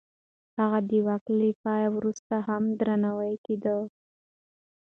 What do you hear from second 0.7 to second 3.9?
د واک له پای وروسته هم درناوی کېده.